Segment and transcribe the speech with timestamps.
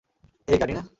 [0.47, 0.83] এই গাড়ি না?